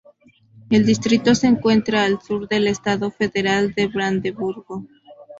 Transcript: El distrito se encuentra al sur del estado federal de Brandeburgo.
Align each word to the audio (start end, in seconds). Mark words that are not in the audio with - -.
El 0.71 0.83
distrito 0.87 1.35
se 1.35 1.45
encuentra 1.45 2.05
al 2.05 2.19
sur 2.19 2.47
del 2.47 2.65
estado 2.65 3.11
federal 3.11 3.71
de 3.75 3.85
Brandeburgo. 3.87 4.87